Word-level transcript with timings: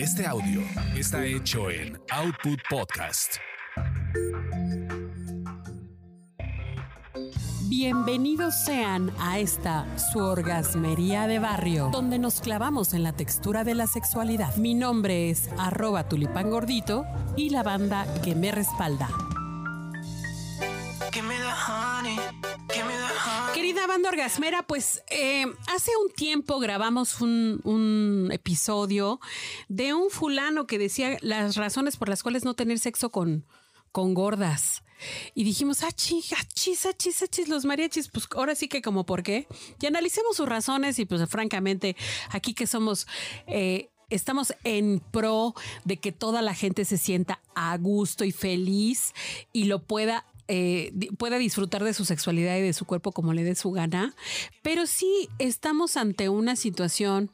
Este 0.00 0.26
audio 0.26 0.62
está 0.96 1.26
hecho 1.26 1.70
en 1.70 2.00
Output 2.10 2.58
Podcast. 2.70 3.34
Bienvenidos 7.68 8.54
sean 8.64 9.12
a 9.18 9.38
esta 9.40 9.86
su 9.98 10.20
orgasmería 10.20 11.26
de 11.26 11.38
barrio, 11.38 11.90
donde 11.92 12.18
nos 12.18 12.40
clavamos 12.40 12.94
en 12.94 13.02
la 13.02 13.12
textura 13.12 13.62
de 13.62 13.74
la 13.74 13.86
sexualidad. 13.86 14.56
Mi 14.56 14.72
nombre 14.72 15.28
es 15.28 15.50
arroba 15.58 16.08
tulipán 16.08 16.48
gordito 16.48 17.04
y 17.36 17.50
la 17.50 17.62
banda 17.62 18.06
que 18.22 18.34
me 18.34 18.52
respalda. 18.52 19.06
Banda 23.90 24.08
orgasmera, 24.08 24.62
pues 24.62 25.02
eh, 25.10 25.46
hace 25.66 25.90
un 25.96 26.12
tiempo 26.12 26.60
grabamos 26.60 27.20
un, 27.20 28.30
episodio 28.32 29.18
de 29.68 29.94
un 29.94 30.10
fulano 30.10 30.68
que 30.68 30.78
decía 30.78 31.18
las 31.22 31.56
razones 31.56 31.96
por 31.96 32.08
las 32.08 32.22
cuales 32.22 32.44
no 32.44 32.54
tener 32.54 32.78
sexo 32.78 33.10
con, 33.10 33.44
con 33.90 34.14
gordas. 34.14 34.84
Y 35.34 35.42
dijimos, 35.42 35.82
achis, 35.82 36.32
achis, 36.32 36.86
achis, 36.86 37.22
achis, 37.22 37.48
los 37.48 37.64
mariachis, 37.64 38.08
pues 38.08 38.28
ahora 38.36 38.54
sí 38.54 38.68
que 38.68 38.80
como 38.80 39.04
por 39.04 39.24
qué. 39.24 39.48
Y 39.80 39.86
analicemos 39.86 40.36
sus 40.36 40.48
razones 40.48 41.00
y 41.00 41.04
pues 41.04 41.28
francamente, 41.28 41.96
aquí 42.30 42.54
que 42.54 42.68
somos... 42.68 43.08
Eh, 43.48 43.90
estamos 44.10 44.54
en 44.64 45.00
pro 45.12 45.54
de 45.84 45.96
que 45.96 46.12
toda 46.12 46.42
la 46.42 46.54
gente 46.54 46.84
se 46.84 46.98
sienta 46.98 47.40
a 47.54 47.76
gusto 47.78 48.24
y 48.24 48.32
feliz 48.32 49.14
y 49.52 49.64
lo 49.64 49.82
pueda 49.82 50.26
eh, 50.52 50.92
pueda 51.16 51.38
disfrutar 51.38 51.84
de 51.84 51.94
su 51.94 52.04
sexualidad 52.04 52.56
y 52.56 52.62
de 52.62 52.72
su 52.72 52.84
cuerpo 52.84 53.12
como 53.12 53.32
le 53.32 53.44
dé 53.44 53.54
su 53.54 53.70
gana, 53.70 54.16
pero 54.62 54.88
sí 54.88 55.28
estamos 55.38 55.96
ante 55.96 56.28
una 56.28 56.56
situación, 56.56 57.30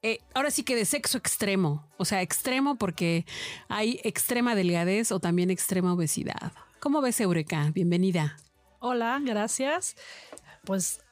eh, 0.00 0.20
ahora 0.32 0.50
sí 0.50 0.62
que 0.62 0.74
de 0.74 0.86
sexo 0.86 1.18
extremo, 1.18 1.86
o 1.98 2.06
sea, 2.06 2.22
extremo 2.22 2.76
porque 2.76 3.26
hay 3.68 4.00
extrema 4.04 4.54
delgadez 4.54 5.12
o 5.12 5.20
también 5.20 5.50
extrema 5.50 5.92
obesidad. 5.92 6.52
¿Cómo 6.80 7.02
ves, 7.02 7.20
Eureka? 7.20 7.72
Bienvenida. 7.74 8.38
Hola, 8.78 9.20
gracias. 9.22 9.96
Pues 10.64 11.02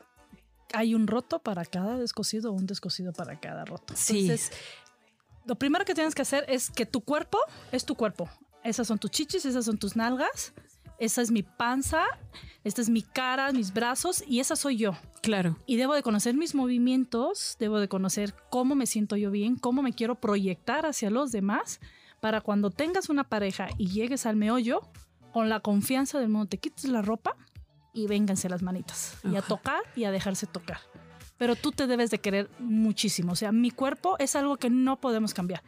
hay 0.73 0.95
un 0.95 1.06
roto 1.06 1.41
para 1.41 1.67
cada 1.67 1.99
descosido 1.99 2.53
un 2.53 2.65
descosido 2.65 3.12
para 3.12 3.39
cada 3.39 3.67
roto. 3.67 3.93
Sí. 3.95 4.21
Entonces, 4.21 4.53
lo 5.45 5.56
primero 5.56 5.84
que 5.84 5.95
tienes 5.95 6.15
que 6.15 6.23
hacer 6.23 6.47
es 6.49 6.71
que 6.71 6.87
tu 6.87 7.03
cuerpo 7.03 7.39
es 7.71 7.84
tu 7.84 7.97
cuerpo. 7.97 8.31
Esas 8.65 8.89
son 8.89 8.99
tus 8.99 9.11
chichis, 9.11 9.45
esas 9.45 9.67
son 9.67 9.77
tus 9.77 9.95
nalgas, 9.95 10.55
esa 10.99 11.23
es 11.23 11.31
mi 11.31 11.43
panza, 11.43 12.05
esta 12.65 12.81
es 12.83 12.91
mi 12.91 13.03
cara, 13.03 13.53
mis 13.53 13.73
brazos 13.73 14.23
y 14.27 14.41
esa 14.41 14.57
soy 14.57 14.77
yo. 14.77 14.93
Claro. 15.23 15.57
Y 15.67 15.77
debo 15.77 15.95
de 15.95 16.03
conocer 16.03 16.35
mis 16.35 16.55
movimientos, 16.55 17.57
debo 17.59 17.79
de 17.79 17.89
conocer 17.89 18.35
cómo 18.51 18.75
me 18.75 18.87
siento 18.87 19.17
yo 19.17 19.31
bien, 19.31 19.57
cómo 19.57 19.83
me 19.83 19.93
quiero 19.93 20.17
proyectar 20.17 20.87
hacia 20.87 21.11
los 21.11 21.33
demás 21.33 21.81
para 22.21 22.41
cuando 22.41 22.71
tengas 22.71 23.09
una 23.09 23.25
pareja 23.25 23.69
y 23.79 23.89
llegues 23.89 24.27
al 24.27 24.37
meollo, 24.37 24.83
con 25.33 25.49
la 25.49 25.61
confianza 25.61 26.19
del 26.19 26.31
mundo, 26.31 26.49
te 26.49 26.59
quites 26.59 26.85
la 26.85 27.03
ropa 27.03 27.37
y 27.93 28.07
vénganse 28.07 28.49
las 28.49 28.62
manitas. 28.62 29.19
Y 29.25 29.37
a 29.37 29.43
tocar 29.43 29.81
y 29.95 30.05
a 30.05 30.11
dejarse 30.11 30.47
tocar. 30.47 30.81
Pero 31.37 31.55
tú 31.55 31.71
te 31.71 31.87
debes 31.87 32.11
de 32.11 32.19
querer 32.19 32.51
muchísimo. 32.59 33.33
O 33.33 33.37
sea, 33.37 33.53
mi 33.53 33.71
cuerpo 33.71 34.17
es 34.19 34.35
algo 34.35 34.57
que 34.57 34.71
no 34.71 35.01
podemos 35.01 35.35
cambiar 35.35 35.62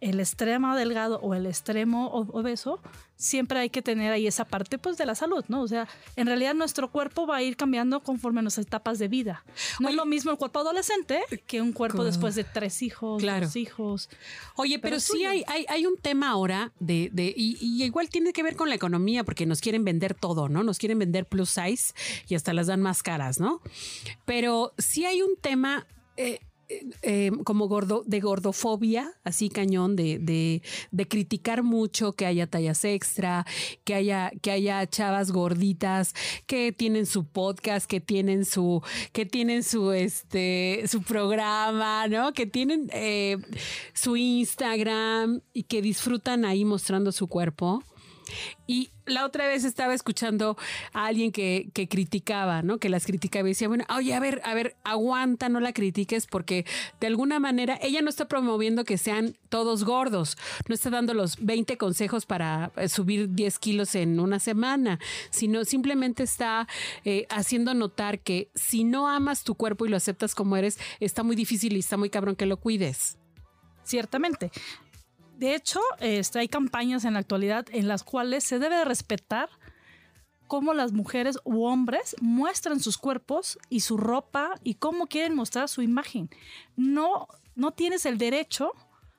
el 0.00 0.20
extremo 0.20 0.74
delgado 0.76 1.18
o 1.20 1.34
el 1.34 1.46
extremo 1.46 2.08
obeso, 2.10 2.80
siempre 3.16 3.58
hay 3.60 3.70
que 3.70 3.80
tener 3.80 4.12
ahí 4.12 4.26
esa 4.26 4.44
parte 4.44 4.76
pues 4.78 4.98
de 4.98 5.06
la 5.06 5.14
salud, 5.14 5.42
¿no? 5.48 5.62
O 5.62 5.68
sea, 5.68 5.88
en 6.16 6.26
realidad 6.26 6.54
nuestro 6.54 6.92
cuerpo 6.92 7.26
va 7.26 7.36
a 7.36 7.42
ir 7.42 7.56
cambiando 7.56 8.00
conforme 8.00 8.42
nuestras 8.42 8.66
etapas 8.66 8.98
de 8.98 9.08
vida. 9.08 9.42
No 9.80 9.88
es 9.88 9.94
lo 9.94 10.04
mismo 10.04 10.30
el 10.30 10.36
cuerpo 10.36 10.58
adolescente 10.60 11.22
que 11.46 11.62
un 11.62 11.72
cuerpo 11.72 12.04
después 12.04 12.34
de 12.34 12.44
tres 12.44 12.82
hijos, 12.82 13.22
Claro. 13.22 13.46
dos 13.46 13.56
hijos. 13.56 14.10
Oye, 14.56 14.78
pero, 14.78 14.96
Pero 14.96 15.00
sí 15.00 15.24
hay, 15.24 15.44
hay, 15.48 15.64
hay 15.68 15.86
un 15.86 15.96
tema 15.96 16.28
ahora 16.30 16.72
de, 16.78 17.08
de 17.12 17.32
y, 17.34 17.56
y 17.60 17.82
igual 17.82 18.10
tiene 18.10 18.34
que 18.34 18.42
ver 18.42 18.54
con 18.54 18.68
la 18.68 18.74
economía, 18.74 19.24
porque 19.24 19.46
nos 19.46 19.62
quieren 19.62 19.82
vender 19.84 20.12
todo, 20.14 20.50
¿no? 20.50 20.62
Nos 20.62 20.76
quieren 20.78 20.98
vender 20.98 21.24
plus 21.24 21.48
size 21.48 21.94
y 22.28 22.34
hasta 22.34 22.52
las 22.52 22.66
dan 22.66 22.82
más 22.82 23.02
caras, 23.02 23.40
¿no? 23.40 23.62
Pero 24.26 24.74
sí 24.76 25.06
hay 25.06 25.22
un 25.22 25.36
tema. 25.40 25.86
eh, 26.18 26.40
eh, 27.02 27.30
como 27.44 27.68
gordo 27.68 28.02
de 28.06 28.20
gordofobia, 28.20 29.12
así 29.24 29.48
cañón, 29.48 29.96
de, 29.96 30.18
de, 30.18 30.62
de 30.90 31.08
criticar 31.08 31.62
mucho 31.62 32.12
que 32.12 32.26
haya 32.26 32.46
tallas 32.46 32.84
extra, 32.84 33.46
que 33.84 33.94
haya, 33.94 34.30
que 34.42 34.50
haya 34.50 34.86
chavas 34.86 35.30
gorditas 35.30 36.14
que 36.46 36.72
tienen 36.72 37.06
su 37.06 37.24
podcast, 37.24 37.88
que 37.88 38.00
tienen 38.00 38.44
su, 38.44 38.82
que 39.12 39.26
tienen 39.26 39.62
su 39.62 39.92
este 39.92 40.84
su 40.86 41.02
programa, 41.02 42.08
¿no? 42.08 42.32
Que 42.32 42.46
tienen 42.46 42.88
eh, 42.92 43.38
su 43.92 44.16
Instagram 44.16 45.40
y 45.52 45.64
que 45.64 45.82
disfrutan 45.82 46.44
ahí 46.44 46.64
mostrando 46.64 47.12
su 47.12 47.28
cuerpo. 47.28 47.82
Y 48.66 48.90
la 49.06 49.24
otra 49.24 49.46
vez 49.46 49.64
estaba 49.64 49.94
escuchando 49.94 50.56
a 50.92 51.06
alguien 51.06 51.32
que, 51.32 51.70
criticaba, 51.88 52.62
¿no? 52.62 52.78
Que 52.78 52.88
las 52.88 53.06
criticaba 53.06 53.48
y 53.48 53.52
decía, 53.52 53.68
bueno, 53.68 53.84
oye, 53.94 54.14
a 54.14 54.20
ver, 54.20 54.40
a 54.44 54.54
ver, 54.54 54.76
aguanta, 54.84 55.48
no 55.48 55.60
la 55.60 55.72
critiques 55.72 56.26
porque 56.26 56.66
de 57.00 57.06
alguna 57.06 57.38
manera 57.38 57.78
ella 57.80 58.02
no 58.02 58.10
está 58.10 58.26
promoviendo 58.26 58.84
que 58.84 58.98
sean 58.98 59.36
todos 59.48 59.84
gordos, 59.84 60.36
no 60.68 60.74
está 60.74 60.90
dando 60.90 61.14
los 61.14 61.36
20 61.44 61.76
consejos 61.78 62.26
para 62.26 62.72
eh, 62.76 62.88
subir 62.88 63.32
10 63.32 63.58
kilos 63.58 63.94
en 63.94 64.18
una 64.18 64.40
semana, 64.40 64.98
sino 65.30 65.64
simplemente 65.64 66.24
está 66.24 66.66
eh, 67.04 67.26
haciendo 67.30 67.74
notar 67.74 68.20
que 68.20 68.50
si 68.54 68.84
no 68.84 69.08
amas 69.08 69.44
tu 69.44 69.54
cuerpo 69.54 69.86
y 69.86 69.88
lo 69.88 69.96
aceptas 69.96 70.34
como 70.34 70.56
eres, 70.56 70.78
está 71.00 71.22
muy 71.22 71.36
difícil 71.36 71.76
y 71.76 71.80
está 71.80 71.96
muy 71.96 72.10
cabrón 72.10 72.36
que 72.36 72.46
lo 72.46 72.56
cuides. 72.56 73.18
Ciertamente. 73.84 74.50
De 75.36 75.54
hecho, 75.54 75.80
este, 76.00 76.38
hay 76.38 76.48
campañas 76.48 77.04
en 77.04 77.12
la 77.12 77.20
actualidad 77.20 77.66
en 77.70 77.88
las 77.88 78.02
cuales 78.04 78.44
se 78.44 78.58
debe 78.58 78.76
de 78.76 78.84
respetar 78.84 79.50
cómo 80.46 80.72
las 80.72 80.92
mujeres 80.92 81.38
u 81.44 81.64
hombres 81.64 82.16
muestran 82.20 82.80
sus 82.80 82.96
cuerpos 82.96 83.58
y 83.68 83.80
su 83.80 83.98
ropa 83.98 84.54
y 84.62 84.74
cómo 84.74 85.08
quieren 85.08 85.34
mostrar 85.34 85.68
su 85.68 85.82
imagen. 85.82 86.30
No, 86.76 87.28
no 87.54 87.72
tienes 87.72 88.06
el 88.06 88.16
derecho 88.16 88.72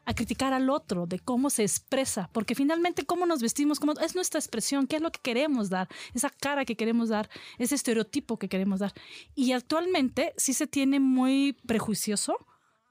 a 0.06 0.16
criticar 0.16 0.54
al 0.54 0.70
otro 0.70 1.06
de 1.06 1.20
cómo 1.20 1.50
se 1.50 1.64
expresa, 1.64 2.30
porque 2.32 2.56
finalmente 2.56 3.06
cómo 3.06 3.26
nos 3.26 3.42
vestimos, 3.42 3.80
cómo 3.80 3.92
es 4.00 4.16
nuestra 4.16 4.40
expresión, 4.40 4.88
qué 4.88 4.96
es 4.96 5.02
lo 5.02 5.12
que 5.12 5.20
queremos 5.22 5.70
dar, 5.70 5.90
esa 6.16 6.30
cara 6.30 6.64
que 6.64 6.78
queremos 6.78 7.10
dar, 7.10 7.30
ese 7.58 7.76
estereotipo 7.76 8.40
que 8.40 8.48
queremos 8.48 8.80
dar. 8.80 8.94
Y 9.36 9.52
actualmente 9.52 10.34
sí 10.38 10.54
se 10.54 10.66
tiene 10.66 11.02
muy 11.02 11.58
prejuicioso 11.68 12.38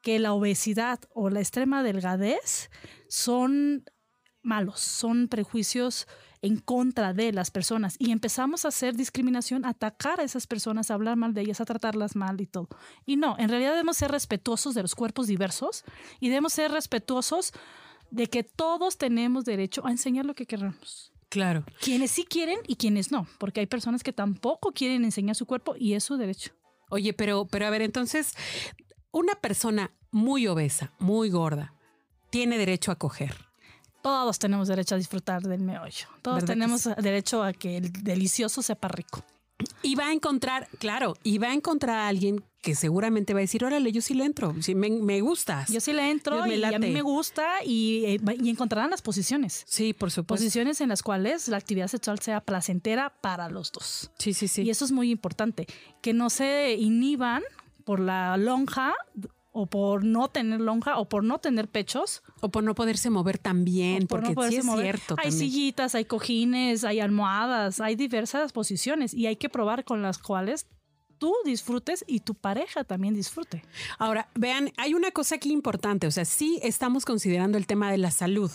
que 0.03 0.19
la 0.19 0.35
obesidad 0.35 1.01
o 1.15 1.31
la 1.31 1.41
extrema 1.41 1.83
delgadez 1.83 2.71
son 3.17 3.85
malos, 4.43 4.79
son 4.79 5.29
prejuicios 5.29 6.07
en 6.43 6.59
contra 6.59 7.15
de 7.15 7.33
las 7.33 7.51
personas 7.51 7.97
y 7.99 8.11
empezamos 8.11 8.67
a 8.67 8.69
hacer 8.69 8.95
discriminación, 8.95 9.65
a 9.65 9.71
atacar 9.71 10.21
a 10.21 10.23
esas 10.23 10.47
personas, 10.47 10.91
a 10.91 10.95
hablar 10.95 11.17
mal 11.17 11.33
de 11.33 11.41
ellas, 11.41 11.63
a 11.63 11.65
tratarlas 11.65 12.15
mal 12.15 12.39
y 12.43 12.47
todo. 12.47 12.69
Y 13.07 13.17
no, 13.17 13.35
en 13.39 13.49
realidad 13.49 13.71
debemos 13.71 13.97
ser 13.97 14.11
respetuosos 14.11 14.75
de 14.75 14.83
los 14.83 14.95
cuerpos 14.95 15.29
diversos 15.29 15.83
y 16.21 16.29
debemos 16.29 16.53
ser 16.53 16.73
respetuosos 16.73 17.55
de 18.11 18.27
que 18.27 18.45
todos 18.45 18.99
tenemos 18.99 19.47
derecho 19.47 19.87
a 19.87 19.91
enseñar 19.91 20.27
lo 20.27 20.35
que 20.35 20.45
queramos. 20.45 21.11
Claro. 21.31 21.65
Quienes 21.81 22.11
sí 22.11 22.25
quieren 22.25 22.59
y 22.69 22.77
quienes 22.77 23.11
no, 23.11 23.27
porque 23.39 23.61
hay 23.61 23.67
personas 23.67 24.03
que 24.03 24.13
tampoco 24.13 24.73
quieren 24.73 25.07
enseñar 25.07 25.37
su 25.37 25.47
cuerpo 25.47 25.75
y 25.75 25.95
es 25.95 26.05
su 26.05 26.19
derecho. 26.19 26.53
Oye, 26.91 27.15
pero, 27.15 27.47
pero 27.47 27.67
a 27.67 27.71
ver, 27.71 27.81
entonces, 27.81 28.35
una 29.11 29.35
persona 29.37 29.97
muy 30.11 30.47
obesa, 30.47 30.93
muy 30.99 31.31
gorda, 31.31 31.76
tiene 32.37 32.59
derecho 32.59 32.93
a 32.93 32.97
coger. 32.97 33.35
Todos 34.03 34.39
tenemos 34.39 34.69
derecho 34.69 34.95
a 34.95 34.99
disfrutar 34.99 35.41
del 35.41 35.63
meollo. 35.63 36.07
Todos 36.21 36.37
¿Verdad 36.37 36.49
que 36.49 36.53
tenemos 36.53 36.83
sí? 36.83 36.91
derecho 36.99 37.43
a 37.43 37.55
que 37.55 37.79
el 37.79 37.91
delicioso 37.91 38.61
sepa 38.61 38.89
rico. 38.89 39.25
Y 39.83 39.95
va 39.95 40.09
a 40.09 40.13
encontrar, 40.13 40.69
claro, 40.79 41.17
y 41.23 41.39
va 41.39 41.49
a 41.49 41.55
encontrar 41.55 41.97
a 41.97 42.09
alguien 42.09 42.45
que 42.61 42.75
seguramente 42.75 43.33
va 43.33 43.39
a 43.39 43.41
decir, 43.41 43.65
órale, 43.65 43.91
yo 43.91 44.03
sí 44.03 44.13
le 44.13 44.27
entro, 44.27 44.55
sí, 44.61 44.75
me, 44.75 44.91
me 44.91 45.23
gustas. 45.23 45.71
Yo 45.71 45.81
sí 45.81 45.95
le 45.95 46.11
entro 46.11 46.47
y 46.47 46.63
a 46.63 46.79
mí 46.79 46.91
me 46.91 47.01
gusta 47.01 47.65
y, 47.65 48.05
eh, 48.05 48.21
y 48.39 48.51
encontrarán 48.51 48.91
las 48.91 49.01
posiciones. 49.01 49.65
Sí, 49.67 49.95
por 49.95 50.11
supuesto. 50.11 50.45
Posiciones 50.45 50.83
en 50.83 50.91
las 50.91 51.03
cuales 51.03 51.49
la 51.49 51.57
actividad 51.57 51.89
sexual 51.89 52.19
sea 52.19 52.43
placentera 52.43 53.15
para 53.23 53.49
los 53.49 53.73
dos. 53.73 54.11
Sí, 54.19 54.35
sí, 54.35 54.47
sí. 54.47 54.61
Y 54.61 54.69
eso 54.69 54.85
es 54.85 54.93
muy 54.93 55.11
importante. 55.11 55.67
Que 56.03 56.13
no 56.13 56.29
se 56.29 56.75
inhiban 56.75 57.43
por 57.87 57.99
la 57.99 58.37
lonja 58.37 58.93
o 59.59 59.65
por 59.67 60.05
no 60.05 60.29
tener 60.29 60.61
lonja 60.61 60.99
o 60.99 61.09
por 61.09 61.25
no 61.25 61.39
tener 61.39 61.67
pechos. 61.69 62.23
o 62.43 62.51
por 62.51 62.63
no 62.63 62.75
poderse 62.75 63.09
mover 63.09 63.39
tan 63.39 63.65
bien, 63.65 64.07
por 64.07 64.21
porque 64.21 64.35
no 64.35 64.43
sí 64.51 64.57
es 64.57 64.65
mover. 64.67 64.85
cierto. 64.99 65.15
Hay 65.19 65.31
también. 65.31 65.39
sillitas, 65.39 65.95
hay 65.95 66.05
cojines, 66.05 66.85
hay 66.85 67.01
almohadas, 67.01 67.81
hay 67.81 67.97
diversas 67.97 68.53
posiciones 68.53 69.15
y 69.15 69.27
hay 69.27 69.37
que 69.37 69.49
probar 69.49 69.85
con 69.85 70.03
las 70.03 70.19
cuales 70.19 70.67
tú 71.19 71.33
disfrutes 71.47 72.05
y 72.07 72.21
tu 72.21 72.35
pareja 72.35 72.85
también 72.85 73.15
disfrute. 73.15 73.65
Ahora, 73.99 74.29
vean, 74.35 74.73
hay 74.77 74.93
una 74.93 75.11
cosa 75.11 75.37
aquí 75.37 75.51
importante, 75.51 76.07
o 76.07 76.11
sea, 76.11 76.27
sí 76.27 76.61
estamos 76.63 77.07
considerando 77.07 77.57
el 77.57 77.67
tema 77.67 77.91
de 77.91 77.97
la 77.97 78.11
salud. 78.11 78.51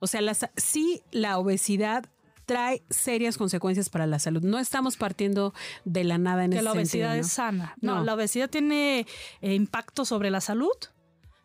O 0.00 0.08
sea, 0.08 0.20
la, 0.20 0.34
sa- 0.34 0.50
sí 0.56 1.02
la 1.12 1.38
obesidad 1.38 2.10
trae 2.46 2.82
serias 2.90 3.36
consecuencias 3.36 3.90
para 3.90 4.06
la 4.06 4.18
salud. 4.18 4.42
No 4.42 4.58
estamos 4.58 4.96
partiendo 4.96 5.52
de 5.84 6.04
la 6.04 6.16
nada 6.18 6.44
en 6.44 6.50
que 6.52 6.56
ese 6.58 6.64
la 6.64 6.72
obesidad 6.72 7.08
sentido, 7.08 7.08
¿no? 7.14 7.20
es 7.20 7.32
sana. 7.32 7.74
No, 7.80 7.96
No. 7.96 8.04
la 8.04 8.14
obesidad 8.14 8.48
tiene 8.48 9.06
eh, 9.42 9.54
impacto 9.54 10.04
sobre 10.04 10.30
la 10.30 10.40
salud, 10.40 10.70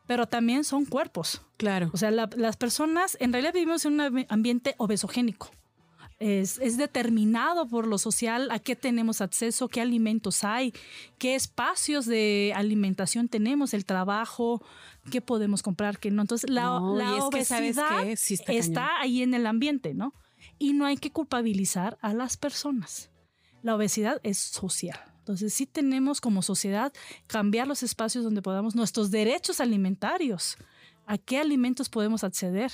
pero 0.08 0.28
también 0.28 0.64
son 0.64 0.86
cuerpos. 0.86 1.42
Claro. 1.58 1.90
O 1.94 1.98
sea, 1.98 2.12
la- 2.12 2.30
las 2.38 2.56
personas, 2.58 3.18
en 3.20 3.34
realidad 3.34 3.54
vivimos 3.54 3.84
en 3.86 3.94
un 3.94 4.00
ambi- 4.00 4.26
ambiente 4.30 4.76
obesogénico. 4.78 5.50
Es, 6.20 6.60
es 6.60 6.78
determinado 6.78 7.68
por 7.68 7.88
lo 7.88 7.98
social, 7.98 8.52
a 8.52 8.60
qué 8.60 8.76
tenemos 8.76 9.22
acceso, 9.22 9.70
qué 9.70 9.82
alimentos 9.82 10.44
hay, 10.44 10.72
qué 11.18 11.34
espacios 11.34 12.06
de 12.06 12.54
alimentación 12.56 13.28
tenemos, 13.28 13.74
el 13.74 13.86
trabajo, 13.86 14.62
qué 15.10 15.20
podemos 15.22 15.64
comprar, 15.64 15.98
qué 15.98 16.12
no. 16.12 16.22
Entonces, 16.22 16.48
la, 16.48 16.62
No, 16.66 16.96
la 16.96 17.06
y 17.06 17.18
es 17.18 17.24
que, 17.32 17.44
¿sabes 17.46 17.76
obesidad? 17.80 18.16
Sí 18.18 18.36
está 18.50 19.00
ahí 19.00 19.24
en 19.24 19.34
el 19.34 19.48
ambiente, 19.48 19.96
¿no? 19.96 20.14
Y 20.62 20.74
no 20.74 20.86
hay 20.86 20.96
que 20.96 21.10
culpabilizar 21.10 21.98
a 22.02 22.14
las 22.14 22.38
personas. 22.38 23.10
La 23.64 23.74
obesidad 23.74 24.22
es 24.22 24.38
social. 24.38 25.00
Entonces 25.18 25.56
sí 25.56 25.66
tenemos 25.66 26.22
como 26.22 26.44
sociedad 26.44 26.94
cambiar 27.26 27.68
los 27.68 27.82
espacios 27.82 28.24
donde 28.24 28.44
podamos, 28.44 28.76
nuestros 28.76 29.10
derechos 29.10 29.60
alimentarios, 29.60 30.58
a 31.08 31.18
qué 31.18 31.40
alimentos 31.40 31.90
podemos 31.90 32.24
acceder. 32.24 32.72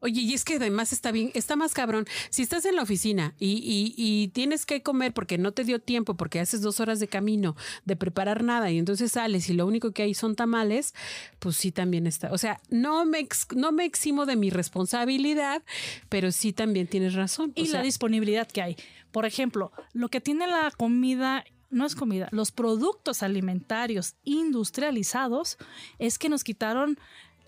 Oye, 0.00 0.20
y 0.20 0.32
es 0.34 0.44
que 0.44 0.54
además 0.56 0.92
está 0.92 1.10
bien, 1.10 1.30
está 1.34 1.56
más 1.56 1.74
cabrón. 1.74 2.04
Si 2.30 2.42
estás 2.42 2.64
en 2.66 2.76
la 2.76 2.82
oficina 2.82 3.34
y, 3.38 3.54
y- 3.56 3.94
y 3.96 4.28
tienes 4.28 4.64
que 4.64 4.82
comer 4.82 5.12
porque 5.12 5.38
no 5.38 5.50
te 5.52 5.64
dio 5.64 5.80
tiempo, 5.80 6.14
porque 6.16 6.38
haces 6.38 6.60
dos 6.62 6.78
horas 6.78 7.00
de 7.00 7.08
camino 7.08 7.56
de 7.84 7.96
preparar 7.96 8.44
nada 8.44 8.70
y 8.70 8.78
entonces 8.78 9.10
sales 9.12 9.48
y 9.50 9.54
lo 9.54 9.66
único 9.66 9.90
que 9.92 10.04
hay 10.04 10.14
son 10.14 10.36
tamales, 10.36 10.94
pues 11.40 11.56
sí 11.56 11.72
también 11.72 12.06
está. 12.06 12.30
O 12.32 12.38
sea, 12.38 12.60
no 12.70 13.04
me, 13.06 13.18
ex- 13.18 13.48
no 13.56 13.72
me 13.72 13.84
eximo 13.84 14.24
de 14.24 14.36
mi 14.36 14.50
responsabilidad, 14.50 15.62
pero 16.08 16.30
sí 16.30 16.52
también 16.52 16.86
tienes 16.86 17.14
razón. 17.14 17.52
O 17.56 17.60
Y 17.60 17.66
sea, 17.66 17.78
la 17.80 17.84
disponibilidad 17.84 18.46
que 18.46 18.62
hay. 18.62 18.76
Por 19.10 19.26
ejemplo, 19.26 19.72
lo 19.94 20.10
que 20.10 20.20
tiene 20.20 20.46
la 20.46 20.70
comida, 20.76 21.44
no 21.70 21.84
es 21.86 21.94
comida, 21.96 22.28
los 22.30 22.52
productos 22.52 23.22
alimentarios 23.22 24.14
industrializados 24.24 25.58
es 25.98 26.18
que 26.18 26.28
nos 26.28 26.44
quitaron 26.44 26.98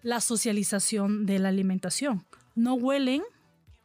la 0.03 0.21
socialización 0.21 1.27
de 1.27 1.39
la 1.39 1.49
alimentación. 1.49 2.25
No 2.55 2.75
huelen, 2.75 3.23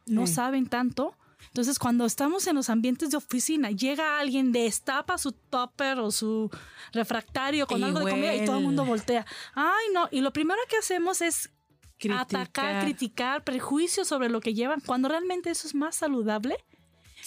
no 0.06 0.26
Sí. 0.26 0.34
saben 0.34 0.66
tanto. 0.68 1.14
Entonces, 1.48 1.78
cuando 1.78 2.04
estamos 2.06 2.46
en 2.46 2.56
los 2.56 2.68
ambientes 2.70 3.10
de 3.10 3.16
oficina, 3.16 3.70
llega 3.70 4.18
alguien, 4.18 4.52
destapa 4.52 5.16
su 5.16 5.32
topper 5.32 5.98
o 6.00 6.10
su 6.10 6.50
refractario 6.92 7.66
con 7.66 7.80
Y 7.80 7.84
algo 7.84 8.00
de 8.00 8.10
comida 8.10 8.34
y 8.34 8.44
todo 8.44 8.58
el 8.58 8.64
mundo 8.64 8.84
voltea. 8.84 9.24
Ay, 9.54 9.86
no. 9.94 10.08
Y 10.10 10.20
lo 10.20 10.32
primero 10.32 10.58
que 10.68 10.76
hacemos 10.76 11.22
es 11.22 11.50
criticar. 11.98 12.20
atacar, 12.22 12.84
criticar, 12.84 13.44
prejuicios 13.44 14.06
sobre 14.08 14.28
lo 14.28 14.40
que 14.40 14.52
llevan, 14.54 14.80
cuando 14.80 15.08
realmente 15.08 15.50
eso 15.50 15.66
es 15.66 15.74
más 15.74 15.96
saludable 15.96 16.56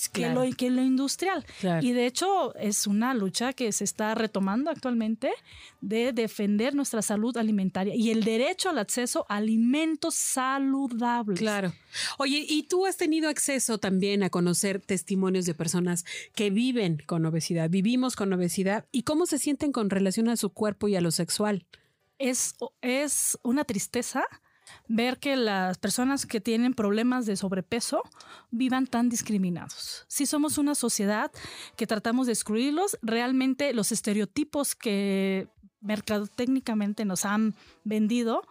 que, 0.07 0.21
Claro. 0.21 0.45
lo, 0.45 0.55
que 0.55 0.69
lo 0.69 0.81
industrial. 0.81 1.45
Claro. 1.59 1.85
Y 1.85 1.91
de 1.91 2.05
hecho 2.05 2.55
es 2.55 2.87
una 2.87 3.13
lucha 3.13 3.53
que 3.53 3.71
se 3.71 3.83
está 3.83 4.15
retomando 4.15 4.69
actualmente 4.71 5.31
de 5.81 6.13
defender 6.13 6.75
nuestra 6.75 7.01
salud 7.01 7.35
alimentaria 7.37 7.95
y 7.95 8.11
el 8.11 8.23
derecho 8.23 8.69
al 8.69 8.77
acceso 8.77 9.25
a 9.27 9.37
alimentos 9.37 10.15
saludables. 10.15 11.39
Claro. 11.39 11.73
Oye, 12.17 12.45
¿y 12.47 12.63
tú 12.63 12.85
has 12.85 12.97
tenido 12.97 13.29
acceso 13.29 13.77
también 13.79 14.23
a 14.23 14.29
conocer 14.29 14.79
testimonios 14.79 15.45
de 15.45 15.53
personas 15.53 16.05
que 16.35 16.49
viven 16.49 17.01
con 17.05 17.25
obesidad, 17.25 17.69
vivimos 17.69 18.15
con 18.15 18.31
obesidad 18.31 18.85
y 18.91 19.03
cómo 19.03 19.25
se 19.25 19.39
sienten 19.39 19.71
con 19.71 19.89
relación 19.89 20.29
a 20.29 20.37
su 20.37 20.51
cuerpo 20.51 20.87
y 20.87 20.95
a 20.95 21.01
lo 21.01 21.11
sexual? 21.11 21.65
Es, 22.19 22.55
es 22.81 23.39
una 23.43 23.63
tristeza 23.63 24.25
ver 24.87 25.19
que 25.19 25.35
las 25.35 25.77
personas 25.77 26.25
que 26.25 26.41
tienen 26.41 26.73
problemas 26.73 27.25
de 27.25 27.35
sobrepeso 27.35 28.01
vivan 28.51 28.87
tan 28.87 29.09
discriminados. 29.09 30.05
Si 30.07 30.25
somos 30.25 30.57
una 30.57 30.75
sociedad 30.75 31.31
que 31.75 31.87
tratamos 31.87 32.27
de 32.27 32.33
excluirlos, 32.33 32.97
realmente 33.01 33.73
los 33.73 33.91
estereotipos 33.91 34.75
que 34.75 35.47
mercadotécnicamente 35.81 37.05
nos 37.05 37.25
han 37.25 37.55
vendido 37.83 38.43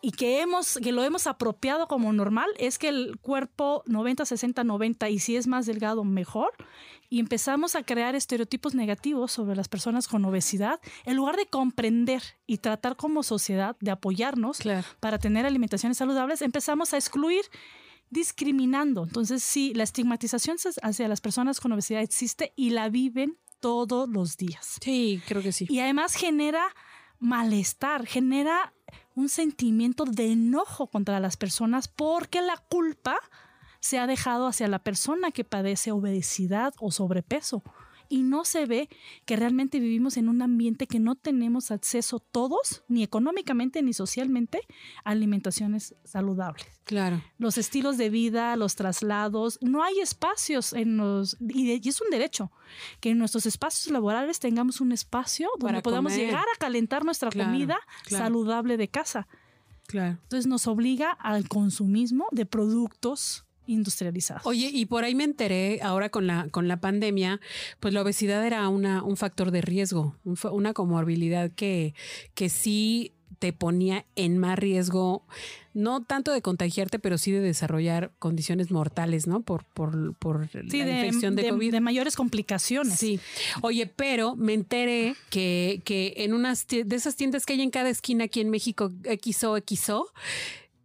y 0.00 0.12
que 0.12 0.40
hemos 0.40 0.78
que 0.82 0.92
lo 0.92 1.02
hemos 1.04 1.26
apropiado 1.26 1.86
como 1.88 2.12
normal 2.12 2.48
es 2.58 2.78
que 2.78 2.88
el 2.88 3.18
cuerpo 3.20 3.82
90 3.86 4.24
60 4.24 4.64
90 4.64 5.08
y 5.10 5.18
si 5.18 5.36
es 5.36 5.46
más 5.46 5.66
delgado 5.66 6.04
mejor 6.04 6.52
y 7.08 7.18
empezamos 7.20 7.74
a 7.74 7.82
crear 7.82 8.14
estereotipos 8.14 8.74
negativos 8.74 9.32
sobre 9.32 9.56
las 9.56 9.68
personas 9.68 10.06
con 10.08 10.24
obesidad 10.24 10.80
en 11.04 11.16
lugar 11.16 11.36
de 11.36 11.46
comprender 11.46 12.22
y 12.46 12.58
tratar 12.58 12.96
como 12.96 13.22
sociedad 13.22 13.76
de 13.80 13.90
apoyarnos 13.90 14.58
Claro. 14.58 14.86
para 15.00 15.18
tener 15.18 15.46
alimentaciones 15.46 15.98
saludables 15.98 16.42
empezamos 16.42 16.92
a 16.94 16.96
excluir 16.96 17.42
discriminando 18.10 19.04
entonces 19.04 19.42
sí 19.42 19.72
la 19.74 19.84
estigmatización 19.84 20.56
hacia 20.82 21.08
las 21.08 21.20
personas 21.20 21.60
con 21.60 21.72
obesidad 21.72 22.02
existe 22.02 22.52
y 22.56 22.70
la 22.70 22.88
viven 22.88 23.38
todos 23.60 24.08
los 24.08 24.36
días 24.36 24.78
Sí, 24.80 25.20
creo 25.28 25.42
que 25.42 25.52
sí. 25.52 25.66
y 25.68 25.80
además 25.80 26.14
genera 26.14 26.64
malestar, 27.18 28.06
genera 28.06 28.72
un 29.14 29.28
sentimiento 29.28 30.04
de 30.04 30.32
enojo 30.32 30.86
contra 30.86 31.20
las 31.20 31.36
personas 31.36 31.88
porque 31.88 32.42
la 32.42 32.56
culpa 32.56 33.18
se 33.80 33.98
ha 33.98 34.06
dejado 34.06 34.46
hacia 34.46 34.68
la 34.68 34.78
persona 34.78 35.30
que 35.30 35.44
padece 35.44 35.90
obesidad 35.90 36.74
o 36.78 36.90
sobrepeso. 36.90 37.62
Y 38.12 38.22
no 38.24 38.44
se 38.44 38.66
ve 38.66 38.88
que 39.24 39.36
realmente 39.36 39.78
vivimos 39.80 40.16
en 40.16 40.28
un 40.28 40.42
ambiente 40.42 40.86
que 40.88 40.98
no 40.98 41.14
tenemos 41.14 41.70
acceso 41.70 42.18
todos, 42.18 42.82
ni 42.88 43.04
económicamente 43.04 43.82
ni 43.82 43.92
socialmente, 43.92 44.60
a 45.04 45.10
alimentaciones 45.12 45.94
saludables 46.04 46.66
Claro. 46.84 47.22
los 47.38 47.56
estilos 47.56 47.96
de 47.98 48.10
vida, 48.10 48.56
los 48.56 48.74
traslados, 48.74 49.58
no 49.62 49.84
hay 49.84 50.00
espacios 50.00 50.72
en 50.72 50.96
los 50.96 51.36
y, 51.40 51.66
de- 51.68 51.80
y 51.82 51.88
es 51.88 52.00
un 52.00 52.10
derecho 52.10 52.50
que 53.00 53.10
en 53.10 53.18
nuestros 53.18 53.46
espacios 53.46 53.92
laborales 53.92 54.40
tengamos 54.40 54.80
un 54.80 54.90
espacio 54.90 55.48
donde 55.60 55.74
Para 55.74 55.82
podamos 55.82 56.12
comer. 56.12 56.26
llegar 56.26 56.44
a 56.52 56.58
calentar 56.58 57.04
nuestra 57.04 57.30
Claro, 57.30 57.50
comida 57.52 57.78
claro. 58.06 58.24
saludable 58.24 58.76
de 58.76 58.88
casa. 58.88 59.28
Claro. 59.86 60.18
Entonces 60.22 60.46
nos 60.48 60.66
obliga 60.66 61.10
al 61.12 61.48
consumismo 61.48 62.26
de 62.32 62.44
productos 62.46 63.44
industrializados. 63.70 64.44
Oye, 64.46 64.70
y 64.72 64.86
por 64.86 65.04
ahí 65.04 65.14
me 65.14 65.24
enteré 65.24 65.80
ahora 65.82 66.08
con 66.10 66.26
la, 66.26 66.48
con 66.50 66.68
la 66.68 66.80
pandemia, 66.80 67.40
pues 67.80 67.94
la 67.94 68.02
obesidad 68.02 68.44
era 68.46 68.68
una, 68.68 69.02
un 69.02 69.16
factor 69.16 69.50
de 69.50 69.60
riesgo, 69.62 70.16
un 70.24 70.36
una 70.52 70.72
comorbilidad 70.72 71.50
que, 71.50 71.94
que 72.34 72.48
sí 72.48 73.14
te 73.38 73.52
ponía 73.54 74.04
en 74.16 74.36
más 74.36 74.58
riesgo, 74.58 75.24
no 75.72 76.02
tanto 76.02 76.30
de 76.32 76.42
contagiarte, 76.42 76.98
pero 76.98 77.16
sí 77.16 77.30
de 77.32 77.40
desarrollar 77.40 78.12
condiciones 78.18 78.70
mortales, 78.70 79.26
¿no? 79.26 79.40
Por, 79.40 79.64
por, 79.64 80.14
por 80.16 80.46
Sí, 80.50 80.78
la 80.80 80.84
de, 80.84 81.06
infección 81.06 81.36
de, 81.36 81.44
de- 81.44 81.48
COVID. 81.50 81.72
de 81.72 81.80
mayores 81.80 82.16
complicaciones. 82.16 82.98
Sí. 82.98 83.18
Oye, 83.62 83.86
pero 83.86 84.36
me 84.36 84.52
enteré 84.52 85.14
que, 85.30 85.80
que 85.86 86.12
en 86.18 86.34
unas 86.34 86.66
de 86.66 86.84
esas 86.94 87.16
tiendas 87.16 87.46
que 87.46 87.54
hay 87.54 87.62
en 87.62 87.70
cada 87.70 87.88
esquina 87.88 88.24
aquí 88.24 88.40
en 88.40 88.50
México, 88.50 88.92
XO, 89.22 89.56
XO, 89.66 90.06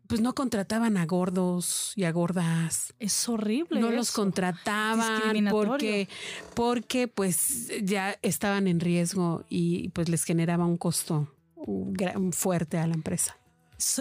pues 0.08 0.22
no 0.22 0.36
contrataban 0.36 0.98
a 0.98 1.06
gordos 1.06 1.94
y 1.96 2.04
a 2.04 2.12
gordas. 2.12 2.94
Es 3.00 3.28
horrible. 3.28 3.80
No 3.80 3.92
los 3.92 4.12
contrataban 4.12 5.48
porque, 5.50 6.08
porque 6.54 7.08
pues 7.08 7.72
ya 7.84 8.18
estaban 8.22 8.68
en 8.68 8.80
riesgo 8.80 9.46
y 9.50 9.90
pues 9.90 10.10
les 10.10 10.24
generaba 10.24 10.66
un 10.66 10.78
costo 10.78 11.32
fuerte 12.32 12.78
a 12.78 12.88
la 12.88 12.94
empresa. 12.94 13.38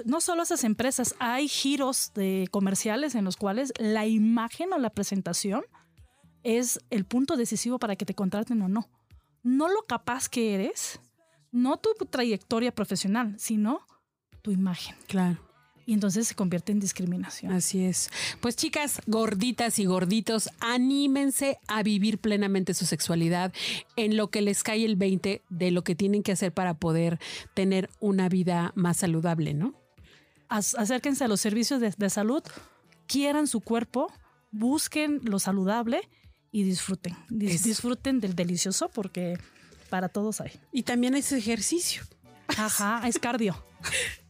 No 0.04 0.20
solo 0.20 0.42
esas 0.42 0.62
empresas, 0.62 1.16
hay 1.18 1.48
giros 1.48 2.12
de 2.14 2.48
comerciales 2.50 3.14
en 3.14 3.24
los 3.24 3.36
cuales 3.36 3.72
la 3.78 4.06
imagen 4.06 4.72
o 4.72 4.78
la 4.78 4.90
presentación 4.90 5.64
es 6.44 6.78
el 6.90 7.04
punto 7.04 7.36
decisivo 7.36 7.78
para 7.78 7.96
que 7.96 8.04
te 8.04 8.14
contraten 8.14 8.62
o 8.62 8.68
no. 8.68 8.88
No 9.42 9.68
lo 9.68 9.82
capaz 9.86 10.28
que 10.28 10.54
eres, 10.54 11.00
no 11.50 11.76
tu 11.78 11.90
trayectoria 12.06 12.74
profesional, 12.74 13.34
sino 13.38 13.80
tu 14.42 14.52
imagen. 14.52 14.94
Claro. 15.06 15.38
Y 15.86 15.92
entonces 15.92 16.28
se 16.28 16.34
convierte 16.34 16.72
en 16.72 16.80
discriminación. 16.80 17.52
Así 17.52 17.84
es. 17.84 18.08
Pues 18.40 18.56
chicas, 18.56 19.00
gorditas 19.06 19.78
y 19.78 19.84
gorditos, 19.84 20.48
anímense 20.60 21.58
a 21.68 21.82
vivir 21.82 22.18
plenamente 22.18 22.72
su 22.74 22.86
sexualidad 22.86 23.52
en 23.96 24.16
lo 24.16 24.28
que 24.30 24.40
les 24.42 24.62
cae 24.62 24.84
el 24.84 24.96
20 24.96 25.42
de 25.48 25.70
lo 25.70 25.84
que 25.84 25.94
tienen 25.94 26.22
que 26.22 26.32
hacer 26.32 26.52
para 26.52 26.74
poder 26.74 27.18
tener 27.54 27.90
una 28.00 28.28
vida 28.28 28.72
más 28.74 28.96
saludable, 28.98 29.52
¿no? 29.54 29.74
Ac- 30.48 30.74
acérquense 30.78 31.24
a 31.24 31.28
los 31.28 31.40
servicios 31.40 31.80
de, 31.80 31.92
de 31.96 32.10
salud, 32.10 32.42
quieran 33.06 33.46
su 33.46 33.60
cuerpo, 33.60 34.12
busquen 34.50 35.20
lo 35.24 35.38
saludable 35.38 36.08
y 36.50 36.62
disfruten. 36.62 37.14
Dis- 37.28 37.62
disfruten 37.62 38.20
del 38.20 38.34
delicioso 38.34 38.88
porque 38.88 39.38
para 39.90 40.08
todos 40.08 40.40
hay. 40.40 40.52
Y 40.72 40.84
también 40.84 41.14
ese 41.14 41.36
ejercicio. 41.38 42.02
Ajá, 42.56 43.06
es 43.06 43.18
cardio. 43.18 43.62